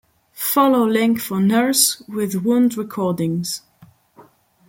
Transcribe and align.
Follow 0.53 0.83
link 0.89 1.19
for 1.21 1.39
Nurse 1.39 2.01
with 2.07 2.33
Wound 2.37 2.75
recordings. 2.75 3.61